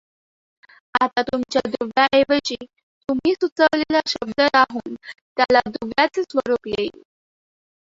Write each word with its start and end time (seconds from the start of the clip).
आता 0.95 1.21
तुमच्या 1.23 1.61
दुव्याऐवजी 1.67 2.55
तुम्ही 2.65 3.33
सुचवलेला 3.35 3.99
शब्द 4.07 4.41
राहून 4.47 4.95
त्याला 4.95 5.59
दुव्याचे 5.69 6.23
स्वरूप 6.23 6.67
येईल. 6.69 7.01